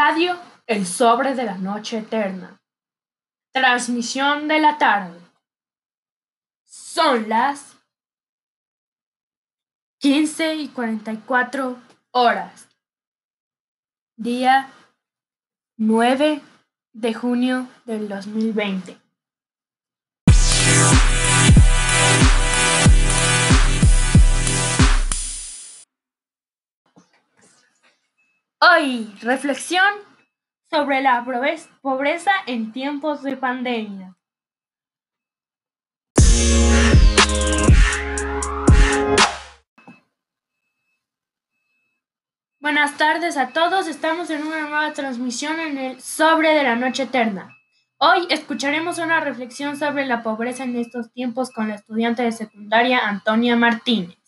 Radio 0.00 0.38
El 0.68 0.86
Sobre 0.86 1.34
de 1.34 1.42
la 1.42 1.58
Noche 1.58 1.98
Eterna. 1.98 2.62
Transmisión 3.52 4.46
de 4.46 4.60
la 4.60 4.78
tarde. 4.78 5.18
Son 6.62 7.28
las 7.28 7.76
15 9.98 10.54
y 10.54 10.68
44 10.68 11.82
horas. 12.12 12.68
Día 14.16 14.70
9 15.78 16.42
de 16.92 17.14
junio 17.14 17.66
del 17.84 18.08
2020. 18.08 19.07
Reflexión 29.22 29.92
sobre 30.70 31.00
la 31.00 31.24
pobreza 31.82 32.30
en 32.46 32.70
tiempos 32.70 33.24
de 33.24 33.36
pandemia. 33.36 34.16
Buenas 42.60 42.96
tardes 42.96 43.36
a 43.36 43.48
todos, 43.48 43.88
estamos 43.88 44.30
en 44.30 44.46
una 44.46 44.60
nueva 44.60 44.92
transmisión 44.92 45.58
en 45.58 45.76
el 45.76 46.00
Sobre 46.00 46.50
de 46.54 46.62
la 46.62 46.76
Noche 46.76 47.02
Eterna. 47.02 47.56
Hoy 47.98 48.28
escucharemos 48.30 48.98
una 48.98 49.18
reflexión 49.18 49.76
sobre 49.76 50.06
la 50.06 50.22
pobreza 50.22 50.62
en 50.62 50.76
estos 50.76 51.12
tiempos 51.12 51.50
con 51.50 51.66
la 51.66 51.74
estudiante 51.74 52.22
de 52.22 52.30
secundaria 52.30 53.00
Antonia 53.08 53.56
Martínez. 53.56 54.18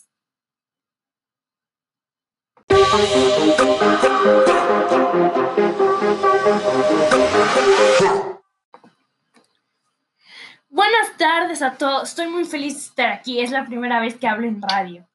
Tardes 11.30 11.62
a 11.62 11.74
todos. 11.74 12.08
Estoy 12.08 12.26
muy 12.26 12.44
feliz 12.44 12.74
de 12.74 12.80
estar 12.80 13.12
aquí. 13.12 13.38
Es 13.38 13.52
la 13.52 13.64
primera 13.64 14.00
vez 14.00 14.16
que 14.16 14.26
hablo 14.26 14.48
en 14.48 14.60
radio. 14.60 15.06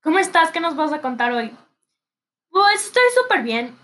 ¿Cómo 0.00 0.20
estás? 0.20 0.52
¿Qué 0.52 0.60
nos 0.60 0.76
vas 0.76 0.92
a 0.92 1.00
contar 1.00 1.32
hoy? 1.32 1.50
Pues 2.50 2.84
estoy 2.86 3.02
súper 3.20 3.42
bien. 3.42 3.76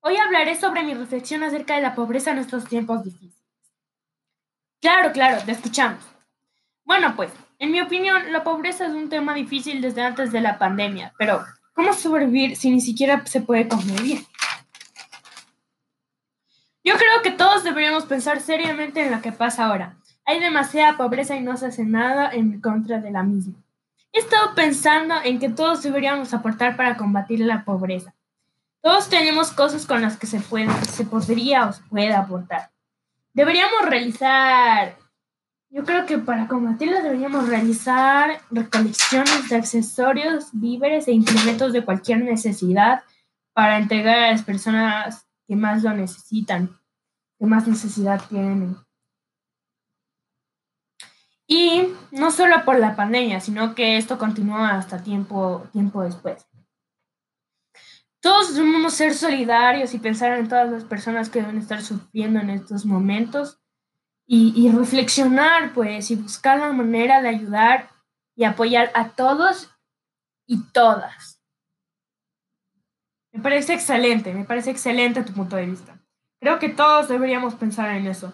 Hoy 0.00 0.16
hablaré 0.16 0.56
sobre 0.56 0.84
mi 0.84 0.94
reflexión 0.94 1.42
acerca 1.42 1.74
de 1.74 1.82
la 1.82 1.94
pobreza 1.94 2.30
en 2.30 2.38
estos 2.38 2.66
tiempos 2.66 3.04
difíciles. 3.04 3.36
Claro, 4.80 5.12
claro, 5.12 5.42
te 5.44 5.52
escuchamos. 5.52 6.02
Bueno, 6.84 7.14
pues, 7.14 7.30
en 7.58 7.70
mi 7.70 7.82
opinión, 7.82 8.32
la 8.32 8.42
pobreza 8.42 8.86
es 8.86 8.92
un 8.92 9.10
tema 9.10 9.34
difícil 9.34 9.82
desde 9.82 10.00
antes 10.00 10.32
de 10.32 10.40
la 10.40 10.58
pandemia, 10.58 11.12
pero 11.18 11.44
¿cómo 11.74 11.92
sobrevivir 11.92 12.56
si 12.56 12.70
ni 12.70 12.80
siquiera 12.80 13.26
se 13.26 13.42
puede 13.42 13.68
convivir? 13.68 14.24
Yo 16.90 16.96
creo 16.96 17.22
que 17.22 17.30
todos 17.30 17.62
deberíamos 17.62 18.04
pensar 18.04 18.40
seriamente 18.40 19.00
en 19.00 19.12
lo 19.12 19.22
que 19.22 19.30
pasa 19.30 19.66
ahora. 19.66 19.94
Hay 20.24 20.40
demasiada 20.40 20.96
pobreza 20.96 21.36
y 21.36 21.40
no 21.40 21.56
se 21.56 21.66
hace 21.66 21.84
nada 21.84 22.28
en 22.32 22.60
contra 22.60 22.98
de 22.98 23.12
la 23.12 23.22
misma. 23.22 23.54
He 24.12 24.18
estado 24.18 24.56
pensando 24.56 25.14
en 25.22 25.38
que 25.38 25.50
todos 25.50 25.84
deberíamos 25.84 26.34
aportar 26.34 26.76
para 26.76 26.96
combatir 26.96 27.38
la 27.38 27.64
pobreza. 27.64 28.12
Todos 28.82 29.08
tenemos 29.08 29.52
cosas 29.52 29.86
con 29.86 30.02
las 30.02 30.16
que 30.16 30.26
se, 30.26 30.40
puede, 30.40 30.68
se 30.84 31.04
podría 31.04 31.68
o 31.68 31.72
se 31.72 31.82
puede 31.84 32.12
aportar. 32.12 32.72
Deberíamos 33.34 33.88
realizar 33.88 34.96
yo 35.72 35.84
creo 35.84 36.06
que 36.06 36.18
para 36.18 36.48
combatirla 36.48 37.02
deberíamos 37.02 37.46
realizar 37.46 38.40
recolecciones 38.50 39.48
de 39.48 39.54
accesorios, 39.54 40.48
víveres 40.52 41.06
e 41.06 41.12
implementos 41.12 41.72
de 41.72 41.84
cualquier 41.84 42.24
necesidad 42.24 43.04
para 43.52 43.78
entregar 43.78 44.18
a 44.18 44.32
las 44.32 44.42
personas 44.42 45.28
que 45.46 45.54
más 45.54 45.84
lo 45.84 45.94
necesitan, 45.94 46.79
que 47.40 47.46
más 47.46 47.66
necesidad 47.66 48.20
tienen. 48.28 48.76
Y 51.46 51.88
no 52.12 52.30
solo 52.30 52.64
por 52.66 52.78
la 52.78 52.94
pandemia, 52.94 53.40
sino 53.40 53.74
que 53.74 53.96
esto 53.96 54.18
continúa 54.18 54.74
hasta 54.74 55.02
tiempo, 55.02 55.66
tiempo 55.72 56.02
después. 56.02 56.46
Todos 58.20 58.54
debemos 58.54 58.92
ser 58.92 59.14
solidarios 59.14 59.94
y 59.94 59.98
pensar 59.98 60.38
en 60.38 60.48
todas 60.48 60.70
las 60.70 60.84
personas 60.84 61.30
que 61.30 61.40
deben 61.40 61.56
estar 61.56 61.82
sufriendo 61.82 62.40
en 62.40 62.50
estos 62.50 62.84
momentos 62.84 63.58
y, 64.26 64.70
reflexionar, 64.70 65.72
pues, 65.72 66.10
y 66.12 66.16
buscar 66.16 66.60
la 66.60 66.72
manera 66.72 67.20
de 67.20 67.30
ayudar 67.30 67.90
y 68.36 68.44
apoyar 68.44 68.92
a 68.94 69.08
todos 69.08 69.74
y 70.46 70.62
todas. 70.72 71.42
Me 73.32 73.42
parece 73.42 73.74
excelente, 73.74 74.32
me 74.34 74.44
parece 74.44 74.70
excelente 74.70 75.24
tu 75.24 75.32
punto 75.32 75.56
de 75.56 75.66
vista. 75.66 75.99
Creo 76.40 76.58
que 76.58 76.70
todos 76.70 77.08
deberíamos 77.08 77.54
pensar 77.54 77.90
en 77.90 78.06
eso. 78.06 78.32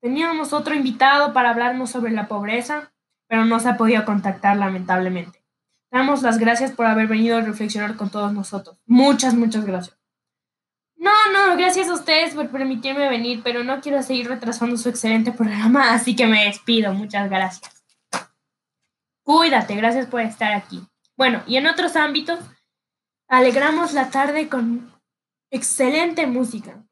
Teníamos 0.00 0.52
otro 0.52 0.74
invitado 0.74 1.32
para 1.32 1.50
hablarnos 1.50 1.90
sobre 1.90 2.12
la 2.12 2.28
pobreza, 2.28 2.92
pero 3.28 3.44
no 3.44 3.60
se 3.60 3.68
ha 3.68 3.76
podido 3.76 4.04
contactar 4.04 4.56
lamentablemente. 4.56 5.44
Damos 5.90 6.22
las 6.22 6.38
gracias 6.38 6.72
por 6.72 6.86
haber 6.86 7.06
venido 7.06 7.38
a 7.38 7.40
reflexionar 7.40 7.96
con 7.96 8.10
todos 8.10 8.32
nosotros. 8.32 8.76
Muchas, 8.84 9.34
muchas 9.34 9.64
gracias. 9.64 9.96
No, 10.96 11.12
no, 11.32 11.56
gracias 11.56 11.88
a 11.88 11.94
ustedes 11.94 12.34
por 12.34 12.50
permitirme 12.50 13.08
venir, 13.08 13.42
pero 13.44 13.62
no 13.62 13.80
quiero 13.80 14.02
seguir 14.02 14.28
retrasando 14.28 14.76
su 14.76 14.88
excelente 14.88 15.32
programa, 15.32 15.94
así 15.94 16.16
que 16.16 16.26
me 16.26 16.46
despido. 16.46 16.92
Muchas 16.92 17.30
gracias. 17.30 17.84
Cuídate, 19.22 19.76
gracias 19.76 20.06
por 20.06 20.20
estar 20.20 20.52
aquí. 20.52 20.82
Bueno, 21.16 21.42
y 21.46 21.56
en 21.56 21.66
otros 21.66 21.94
ámbitos, 21.94 22.40
alegramos 23.28 23.92
la 23.92 24.10
tarde 24.10 24.48
con 24.48 24.92
excelente 25.50 26.26
música. 26.26 26.84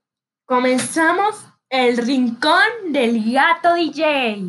Comenzamos 0.45 1.47
el 1.71 1.99
rincón 1.99 2.91
del 2.91 3.33
gato 3.33 3.75
DJ. 3.75 4.49